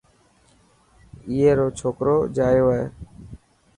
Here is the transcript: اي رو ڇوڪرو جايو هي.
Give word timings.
اي 1.29 1.39
رو 1.57 1.67
ڇوڪرو 1.77 2.15
جايو 2.35 2.65
هي. 2.75 2.85